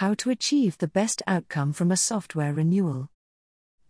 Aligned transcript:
How 0.00 0.14
to 0.14 0.30
achieve 0.30 0.78
the 0.78 0.88
best 0.88 1.20
outcome 1.26 1.74
from 1.74 1.92
a 1.92 1.96
software 1.98 2.54
renewal. 2.54 3.10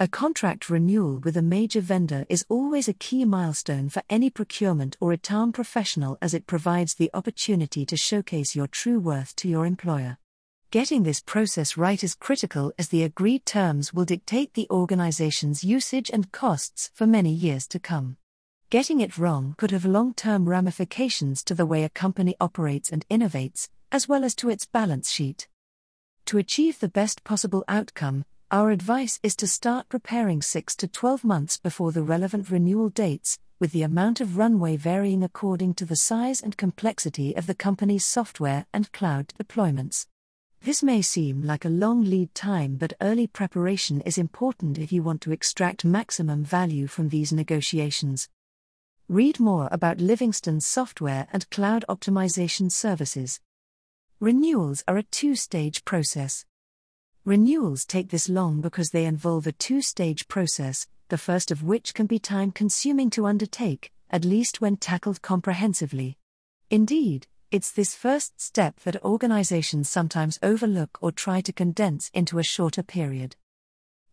A 0.01 0.09
contract 0.09 0.69
renewal 0.69 1.21
with 1.21 1.37
a 1.37 1.41
major 1.57 1.81
vendor 1.81 2.27
is 2.29 2.45
always 2.49 2.89
a 2.89 2.95
key 2.95 3.25
milestone 3.25 3.89
for 3.89 4.03
any 4.11 4.29
procurement 4.29 4.97
or 4.99 5.13
ITAM 5.13 5.53
professional 5.53 6.19
as 6.21 6.35
it 6.35 6.49
provides 6.49 6.97
the 6.97 7.13
opportunity 7.15 7.87
to 7.87 7.97
showcase 7.97 8.57
your 8.57 8.67
true 8.67 8.99
worth 8.99 9.37
to 9.37 9.49
your 9.49 9.65
employer. 9.65 10.19
Getting 10.73 11.05
this 11.05 11.21
process 11.21 11.77
right 11.77 12.03
is 12.03 12.17
critical 12.17 12.73
as 12.77 12.89
the 12.89 13.05
agreed 13.05 13.47
terms 13.47 13.95
will 13.95 14.05
dictate 14.05 14.55
the 14.55 14.67
organization's 14.69 15.63
usage 15.63 16.11
and 16.13 16.33
costs 16.33 16.91
for 16.93 17.07
many 17.07 17.33
years 17.33 17.69
to 17.69 17.79
come. 17.79 18.17
Getting 18.69 19.01
it 19.01 19.17
wrong 19.17 19.55
could 19.57 19.71
have 19.71 19.85
long 19.85 20.15
term 20.15 20.49
ramifications 20.49 21.45
to 21.45 21.55
the 21.55 21.67
way 21.67 21.85
a 21.85 21.89
company 21.89 22.35
operates 22.41 22.91
and 22.91 23.07
innovates, 23.09 23.69
as 23.93 24.09
well 24.09 24.25
as 24.25 24.35
to 24.35 24.51
its 24.51 24.67
balance 24.67 25.09
sheet. 25.09 25.47
To 26.31 26.39
achieve 26.39 26.79
the 26.79 26.89
best 26.89 27.25
possible 27.25 27.65
outcome, 27.67 28.25
our 28.53 28.71
advice 28.71 29.19
is 29.21 29.35
to 29.35 29.49
start 29.49 29.89
preparing 29.89 30.43
6 30.43 30.77
to 30.77 30.87
12 30.87 31.25
months 31.25 31.59
before 31.59 31.91
the 31.91 32.05
relevant 32.05 32.51
renewal 32.51 32.89
dates, 32.89 33.37
with 33.59 33.73
the 33.73 33.83
amount 33.83 34.21
of 34.21 34.37
runway 34.37 34.77
varying 34.77 35.25
according 35.25 35.75
to 35.75 35.85
the 35.85 35.97
size 35.97 36.41
and 36.41 36.57
complexity 36.57 37.35
of 37.35 37.49
the 37.49 37.55
company's 37.57 38.05
software 38.05 38.65
and 38.73 38.93
cloud 38.93 39.33
deployments. 39.43 40.07
This 40.63 40.85
may 40.85 41.03
seem 41.03 41.43
like 41.43 41.65
a 41.65 41.69
long 41.69 42.05
lead 42.05 42.33
time, 42.33 42.77
but 42.77 42.93
early 43.01 43.27
preparation 43.27 44.01
is 44.03 44.17
important 44.17 44.79
if 44.79 44.93
you 44.93 45.03
want 45.03 45.23
to 45.23 45.33
extract 45.33 45.85
maximum 45.85 46.45
value 46.45 46.87
from 46.87 47.09
these 47.09 47.33
negotiations. 47.33 48.29
Read 49.09 49.41
more 49.41 49.69
about 49.73 49.99
Livingstone's 49.99 50.65
software 50.65 51.27
and 51.33 51.51
cloud 51.51 51.85
optimization 51.89 52.71
services. 52.71 53.41
Renewals 54.23 54.85
are 54.87 54.99
a 54.99 55.03
two 55.03 55.35
stage 55.35 55.83
process. 55.87 56.45
Renewals 57.25 57.87
take 57.87 58.11
this 58.11 58.29
long 58.29 58.61
because 58.61 58.91
they 58.91 59.07
involve 59.07 59.47
a 59.47 59.53
two 59.53 59.81
stage 59.81 60.29
process, 60.29 60.87
the 61.09 61.17
first 61.17 61.51
of 61.51 61.63
which 61.63 61.95
can 61.95 62.05
be 62.05 62.19
time 62.19 62.51
consuming 62.51 63.09
to 63.09 63.25
undertake, 63.25 63.91
at 64.11 64.27
least 64.27 64.61
when 64.61 64.77
tackled 64.77 65.23
comprehensively. 65.23 66.19
Indeed, 66.69 67.29
it's 67.51 67.73
this 67.73 67.95
first 67.95 68.39
step 68.39 68.79
that 68.81 69.03
organizations 69.03 69.89
sometimes 69.89 70.39
overlook 70.43 70.99
or 71.01 71.13
try 71.13 71.41
to 71.41 71.51
condense 71.51 72.11
into 72.13 72.39
a 72.39 72.43
shorter 72.43 72.83
period. 72.83 73.37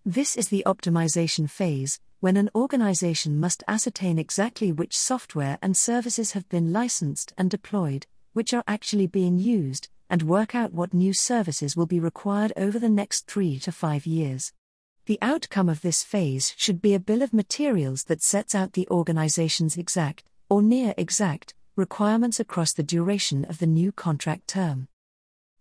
This 0.06 0.38
is 0.38 0.48
the 0.48 0.64
optimization 0.66 1.50
phase, 1.50 2.00
when 2.22 2.38
an 2.38 2.50
organization 2.56 3.42
must 3.42 3.62
ascertain 3.68 4.20
exactly 4.20 4.72
which 4.72 4.98
software 4.98 5.60
and 5.62 5.76
services 5.76 6.32
have 6.32 6.48
been 6.48 6.72
licensed 6.72 7.34
and 7.38 7.52
deployed, 7.52 8.08
which 8.32 8.54
are 8.54 8.64
actually 8.68 9.08
being 9.08 9.38
used, 9.38 9.90
and 10.10 10.24
work 10.24 10.56
out 10.56 10.74
what 10.74 10.94
new 10.94 11.14
services 11.14 11.76
will 11.76 11.86
be 11.86 12.00
required 12.00 12.54
over 12.56 12.80
the 12.80 12.90
next 12.90 13.28
three 13.28 13.60
to 13.60 13.72
five 13.72 14.06
years. 14.06 14.54
The 15.06 15.20
outcome 15.22 15.70
of 15.70 15.82
this 15.82 16.04
phase 16.04 16.54
should 16.58 16.82
be 16.82 16.94
a 16.94 17.00
bill 17.00 17.22
of 17.22 17.34
materials 17.34 18.04
that 18.06 18.22
sets 18.22 18.54
out 18.54 18.74
the 18.74 18.88
organization's 18.90 19.78
exact, 19.78 20.24
or 20.50 20.62
near 20.62 20.94
exact, 20.98 21.54
requirements 21.76 22.40
across 22.40 22.74
the 22.74 22.84
duration 22.84 23.46
of 23.46 23.60
the 23.60 23.68
new 23.68 23.92
contract 23.92 24.48
term. 24.48 24.88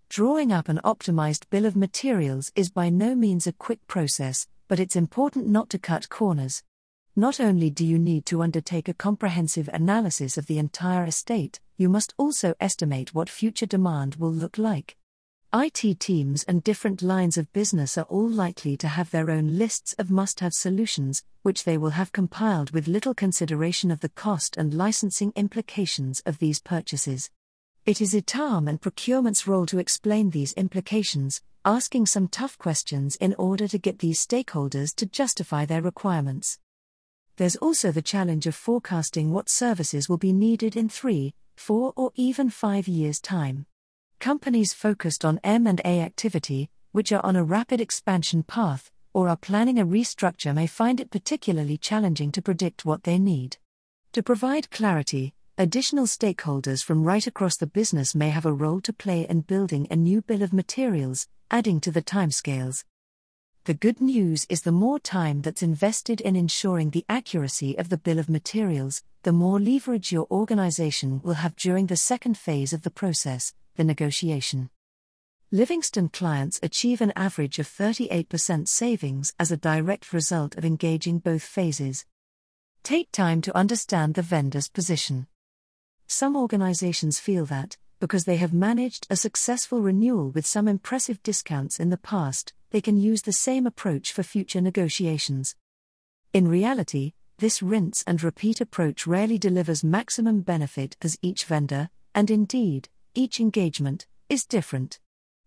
Drawing 0.08 0.53
up 0.53 0.69
an 0.69 0.81
optimized 0.84 1.50
bill 1.50 1.66
of 1.66 1.77
materials 1.77 2.53
is 2.55 2.70
by 2.70 2.88
no 2.88 3.14
means 3.14 3.47
a 3.47 3.53
quick 3.53 3.86
process, 3.86 4.47
but 4.69 4.81
it's 4.81 4.97
important 4.97 5.48
not 5.48 5.69
to 5.70 5.78
cut 5.78 6.08
corners. 6.08 6.62
Not 7.19 7.41
only 7.41 7.70
do 7.70 7.83
you 7.83 7.98
need 7.98 8.27
to 8.27 8.42
undertake 8.42 8.89
a 8.89 8.95
comprehensive 8.95 9.70
analysis 9.72 10.36
of 10.36 10.45
the 10.45 10.59
entire 10.59 11.06
estate, 11.06 11.61
you 11.78 11.89
must 11.89 12.12
also 12.19 12.53
estimate 12.61 13.14
what 13.14 13.31
future 13.31 13.64
demand 13.64 14.17
will 14.17 14.31
look 14.31 14.59
like. 14.59 14.98
IT 15.55 15.98
teams 15.98 16.42
and 16.42 16.62
different 16.62 17.00
lines 17.00 17.39
of 17.39 17.50
business 17.55 17.97
are 17.97 18.05
all 18.11 18.28
likely 18.28 18.77
to 18.77 18.89
have 18.89 19.11
their 19.11 19.31
own 19.31 19.56
lists 19.56 19.94
of 19.94 20.11
must 20.11 20.41
have 20.41 20.53
solutions, 20.53 21.25
which 21.41 21.64
they 21.64 21.78
will 21.78 21.97
have 21.97 22.12
compiled 22.12 22.72
with 22.72 22.87
little 22.87 23.14
consideration 23.14 23.91
of 23.91 24.00
the 24.00 24.11
cost 24.11 24.59
and 24.59 24.75
licensing 24.75 25.33
implications 25.37 26.21
of 26.27 26.38
these 26.38 26.60
purchases. 26.60 27.31
It 27.87 28.03
is 28.03 28.15
ITAM 28.15 28.69
and 28.69 28.78
procurement's 28.78 29.47
role 29.47 29.65
to 29.66 29.78
explain 29.78 30.28
these 30.28 30.53
implications, 30.53 31.41
asking 31.65 32.04
some 32.04 32.28
tough 32.28 32.59
questions 32.59 33.16
in 33.16 33.34
order 33.38 33.66
to 33.69 33.78
get 33.78 34.00
these 34.00 34.21
stakeholders 34.21 34.94
to 34.97 35.06
justify 35.06 35.65
their 35.65 35.81
requirements. 35.81 36.59
There's 37.36 37.56
also 37.56 37.92
the 37.92 38.00
challenge 38.00 38.47
of 38.47 38.54
forecasting 38.54 39.30
what 39.30 39.50
services 39.50 40.08
will 40.08 40.16
be 40.16 40.32
needed 40.32 40.74
in 40.74 40.88
three, 40.88 41.34
four, 41.56 41.92
or 41.94 42.10
even 42.14 42.48
five 42.48 42.88
years' 42.88 43.20
time. 43.20 43.66
Companies 44.20 44.72
focused 44.72 45.22
on 45.22 45.41
M&A 45.44 46.00
activity, 46.00 46.70
which 46.92 47.12
are 47.12 47.24
on 47.24 47.36
a 47.36 47.44
rapid 47.44 47.78
expansion 47.78 48.42
path, 48.42 48.91
or 49.12 49.28
are 49.28 49.36
planning 49.36 49.78
a 49.78 49.84
restructure 49.84 50.54
may 50.54 50.66
find 50.66 50.98
it 50.98 51.10
particularly 51.10 51.76
challenging 51.76 52.32
to 52.32 52.41
predict 52.41 52.86
what 52.86 53.02
they 53.02 53.19
need. 53.19 53.58
To 54.12 54.22
provide 54.22 54.70
clarity, 54.70 55.34
additional 55.58 56.06
stakeholders 56.06 56.82
from 56.82 57.04
right 57.04 57.26
across 57.26 57.58
the 57.58 57.66
business 57.66 58.14
may 58.14 58.30
have 58.30 58.47
a 58.47 58.53
role 58.53 58.80
to 58.80 58.94
play 58.94 59.26
in 59.28 59.42
building 59.42 59.86
a 59.91 59.97
new 59.97 60.22
bill 60.22 60.42
of 60.42 60.54
materials, 60.54 61.28
adding 61.50 61.80
to 61.80 61.91
the 61.91 62.03
timescales. 62.03 62.84
The 63.66 63.75
good 63.75 64.00
news 64.00 64.47
is 64.49 64.62
the 64.62 64.71
more 64.71 65.00
time 65.00 65.43
that's 65.43 65.60
invested 65.60 66.21
in 66.21 66.37
ensuring 66.37 66.91
the 66.91 67.04
accuracy 67.09 67.77
of 67.77 67.88
the 67.88 67.99
bill 67.99 68.21
of 68.21 68.28
materials, 68.28 69.03
the 69.25 69.32
more 69.32 69.59
leverage 69.59 70.12
your 70.12 70.28
organization 70.31 71.21
will 71.25 71.34
have 71.34 71.56
during 71.56 71.88
the 71.88 71.97
second 71.97 72.38
phase 72.38 72.72
of 72.72 72.82
the 72.82 72.93
process, 72.93 73.54
the 73.75 73.82
negotiation. 73.82 74.71
Livingstone 75.50 76.10
clients 76.10 76.60
achieve 76.62 77.00
an 77.00 77.12
average 77.16 77.59
of 77.59 77.66
38% 77.66 78.69
savings 78.69 79.34
as 79.37 79.50
a 79.50 79.56
direct 79.56 80.12
result 80.12 80.56
of 80.56 80.65
engaging 80.65 81.19
both 81.19 81.43
phases. 81.43 82.06
Take 82.84 83.10
time 83.10 83.41
to 83.41 83.56
understand 83.56 84.15
the 84.15 84.22
vendor's 84.22 84.69
position. 84.69 85.27
Some 86.06 86.37
organizations 86.37 87.19
feel 87.19 87.47
that, 87.47 87.78
because 87.98 88.27
they 88.27 88.37
have 88.37 88.53
managed 88.53 89.09
a 89.10 89.16
successful 89.16 89.81
renewal 89.81 90.31
with 90.31 90.47
some 90.47 90.69
impressive 90.69 91.21
discounts 91.25 91.81
in 91.81 91.91
the 91.91 91.97
past, 91.97 92.53
they 92.71 92.81
can 92.81 92.97
use 92.97 93.22
the 93.22 93.32
same 93.32 93.66
approach 93.66 94.12
for 94.12 94.22
future 94.22 94.60
negotiations. 94.60 95.54
In 96.32 96.49
reality, 96.49 97.12
this 97.38 97.62
rinse 97.62 98.03
and 98.06 98.22
repeat 98.22 98.60
approach 98.60 99.06
rarely 99.06 99.38
delivers 99.38 99.84
maximum 99.84 100.41
benefit 100.41 100.97
as 101.03 101.19
each 101.21 101.44
vendor, 101.44 101.91
and 102.15 102.31
indeed, 102.31 102.88
each 103.15 103.41
engagement, 103.41 104.06
is 104.28 104.47
different. 104.47 104.99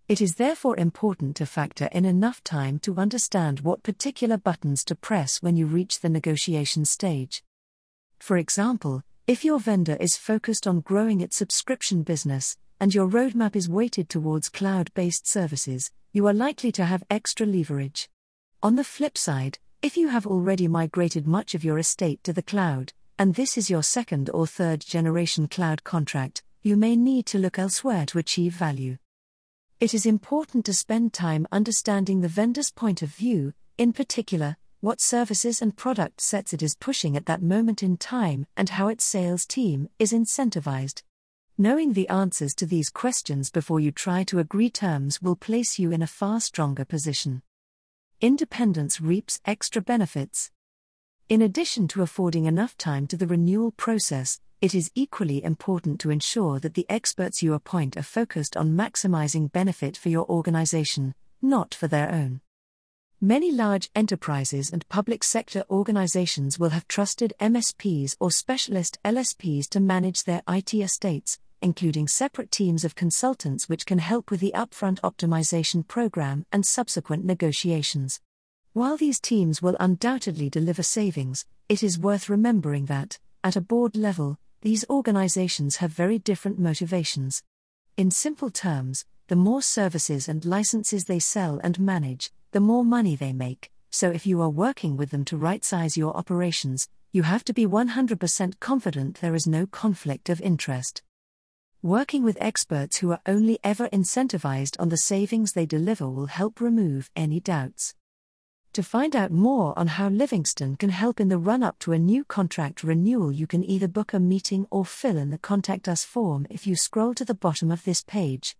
It 0.07 0.21
is 0.21 0.35
therefore 0.35 0.77
important 0.77 1.35
to 1.35 1.45
factor 1.45 1.89
in 1.91 2.05
enough 2.05 2.43
time 2.43 2.79
to 2.79 2.97
understand 2.97 3.59
what 3.59 3.83
particular 3.83 4.37
buttons 4.37 4.83
to 4.85 4.95
press 4.95 5.41
when 5.41 5.55
you 5.55 5.67
reach 5.67 5.99
the 5.99 6.09
negotiation 6.09 6.85
stage. 6.85 7.43
For 8.19 8.37
example, 8.37 9.03
if 9.27 9.45
your 9.45 9.59
vendor 9.59 9.97
is 9.99 10.17
focused 10.17 10.65
on 10.65 10.81
growing 10.81 11.21
its 11.21 11.37
subscription 11.37 12.01
business, 12.01 12.57
and 12.79 12.95
your 12.95 13.07
roadmap 13.07 13.55
is 13.55 13.69
weighted 13.69 14.09
towards 14.09 14.49
cloud 14.49 14.91
based 14.95 15.27
services, 15.27 15.91
you 16.11 16.25
are 16.25 16.33
likely 16.33 16.71
to 16.71 16.85
have 16.85 17.03
extra 17.09 17.45
leverage. 17.45 18.09
On 18.63 18.75
the 18.75 18.83
flip 18.83 19.17
side, 19.17 19.59
if 19.81 19.95
you 19.95 20.07
have 20.07 20.25
already 20.25 20.67
migrated 20.67 21.27
much 21.27 21.53
of 21.53 21.63
your 21.63 21.77
estate 21.77 22.23
to 22.23 22.33
the 22.33 22.41
cloud, 22.41 22.93
and 23.19 23.35
this 23.35 23.57
is 23.57 23.69
your 23.69 23.83
second 23.83 24.29
or 24.33 24.47
third 24.47 24.81
generation 24.81 25.47
cloud 25.47 25.83
contract, 25.83 26.41
you 26.63 26.75
may 26.75 26.95
need 26.95 27.25
to 27.27 27.37
look 27.37 27.59
elsewhere 27.59 28.05
to 28.07 28.17
achieve 28.17 28.53
value. 28.53 28.97
It 29.79 29.93
is 29.93 30.05
important 30.05 30.65
to 30.65 30.73
spend 30.73 31.13
time 31.13 31.47
understanding 31.51 32.21
the 32.21 32.27
vendor's 32.27 32.71
point 32.71 33.01
of 33.01 33.09
view, 33.09 33.53
in 33.77 33.93
particular, 33.93 34.57
what 34.81 34.99
services 34.99 35.61
and 35.61 35.77
product 35.77 36.21
sets 36.21 36.53
it 36.53 36.63
is 36.63 36.75
pushing 36.75 37.15
at 37.15 37.27
that 37.27 37.43
moment 37.43 37.83
in 37.83 37.97
time, 37.97 38.47
and 38.57 38.69
how 38.69 38.87
its 38.87 39.03
sales 39.03 39.45
team 39.45 39.89
is 39.99 40.11
incentivized. 40.11 41.03
Knowing 41.61 41.91
the 41.91 42.07
answers 42.07 42.55
to 42.55 42.65
these 42.65 42.89
questions 42.89 43.51
before 43.51 43.81
you 43.81 43.91
try 43.91 44.23
to 44.23 44.39
agree 44.39 44.69
terms 44.69 45.21
will 45.21 45.35
place 45.35 45.77
you 45.77 45.91
in 45.91 46.01
a 46.01 46.07
far 46.07 46.39
stronger 46.39 46.85
position. 46.85 47.41
Independence 48.21 49.01
reaps 49.01 49.41
extra 49.43 49.81
benefits. 49.81 50.51
In 51.27 51.41
addition 51.41 51.89
to 51.89 52.01
affording 52.01 52.45
enough 52.45 52.77
time 52.77 53.07
to 53.07 53.17
the 53.17 53.27
renewal 53.27 53.71
process, 53.71 54.39
it 54.61 54.73
is 54.73 54.89
equally 54.95 55.43
important 55.43 55.99
to 55.99 56.11
ensure 56.11 56.59
that 56.59 56.75
the 56.75 56.85
experts 56.89 57.43
you 57.43 57.53
appoint 57.53 57.97
are 57.97 58.03
focused 58.03 58.55
on 58.55 58.77
maximizing 58.77 59.51
benefit 59.51 59.97
for 59.97 60.07
your 60.07 60.25
organization, 60.29 61.13
not 61.41 61.75
for 61.75 61.89
their 61.89 62.09
own. 62.09 62.39
Many 63.19 63.51
large 63.51 63.89
enterprises 63.93 64.71
and 64.71 64.87
public 64.87 65.25
sector 65.25 65.65
organizations 65.69 66.57
will 66.57 66.69
have 66.69 66.87
trusted 66.87 67.33
MSPs 67.41 68.15
or 68.21 68.31
specialist 68.31 68.97
LSPs 69.03 69.67
to 69.71 69.81
manage 69.81 70.23
their 70.23 70.41
IT 70.47 70.73
estates, 70.73 71.37
including 71.61 72.07
separate 72.07 72.51
teams 72.51 72.85
of 72.85 72.95
consultants 72.95 73.67
which 73.67 73.85
can 73.85 73.99
help 73.99 74.31
with 74.31 74.39
the 74.39 74.53
upfront 74.55 74.99
optimization 75.01 75.87
program 75.87 76.45
and 76.51 76.65
subsequent 76.65 77.25
negotiations. 77.25 78.21
While 78.73 78.97
these 78.97 79.19
teams 79.19 79.61
will 79.61 79.75
undoubtedly 79.79 80.49
deliver 80.49 80.83
savings, 80.83 81.45
it 81.67 81.83
is 81.83 81.99
worth 81.99 82.29
remembering 82.29 82.85
that, 82.85 83.19
at 83.43 83.55
a 83.55 83.61
board 83.61 83.95
level, 83.95 84.37
these 84.61 84.85
organizations 84.89 85.77
have 85.77 85.91
very 85.91 86.19
different 86.19 86.59
motivations. 86.59 87.43
In 87.97 88.11
simple 88.11 88.49
terms, 88.49 89.05
the 89.27 89.35
more 89.35 89.61
services 89.61 90.27
and 90.27 90.45
licenses 90.45 91.05
they 91.05 91.19
sell 91.19 91.59
and 91.63 91.79
manage, 91.79 92.31
the 92.51 92.59
more 92.59 92.83
money 92.83 93.15
they 93.15 93.33
make. 93.33 93.71
So 93.91 94.11
if 94.11 94.25
you 94.27 94.41
are 94.41 94.49
working 94.49 94.97
with 94.97 95.11
them 95.11 95.25
to 95.25 95.37
right 95.37 95.63
size 95.63 95.97
your 95.97 96.15
operations, 96.15 96.87
you 97.11 97.23
have 97.23 97.43
to 97.45 97.53
be 97.53 97.65
100% 97.65 98.59
confident 98.59 99.19
there 99.21 99.35
is 99.35 99.47
no 99.47 99.65
conflict 99.65 100.29
of 100.29 100.41
interest. 100.41 101.01
Working 101.81 102.23
with 102.23 102.37
experts 102.41 102.97
who 102.97 103.11
are 103.11 103.21
only 103.25 103.57
ever 103.63 103.87
incentivized 103.87 104.75
on 104.79 104.89
the 104.89 104.97
savings 104.97 105.53
they 105.53 105.65
deliver 105.65 106.09
will 106.09 106.25
help 106.25 106.59
remove 106.59 107.09
any 107.15 107.39
doubts. 107.39 107.95
To 108.73 108.83
find 108.83 109.15
out 109.15 109.31
more 109.31 109.77
on 109.79 109.87
how 109.87 110.09
Livingstone 110.09 110.75
can 110.75 110.89
help 110.89 111.21
in 111.21 111.29
the 111.29 111.37
run 111.37 111.63
up 111.63 111.79
to 111.79 111.93
a 111.93 111.97
new 111.97 112.25
contract 112.25 112.83
renewal, 112.83 113.31
you 113.31 113.47
can 113.47 113.63
either 113.63 113.87
book 113.87 114.13
a 114.13 114.19
meeting 114.19 114.67
or 114.69 114.83
fill 114.83 115.17
in 115.17 115.29
the 115.29 115.37
Contact 115.37 115.87
Us 115.87 116.03
form 116.03 116.45
if 116.49 116.67
you 116.67 116.75
scroll 116.75 117.13
to 117.13 117.23
the 117.23 117.33
bottom 117.33 117.71
of 117.71 117.85
this 117.85 118.03
page. 118.03 118.57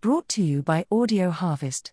Brought 0.00 0.26
to 0.30 0.42
you 0.42 0.62
by 0.62 0.86
Audio 0.90 1.28
Harvest. 1.28 1.90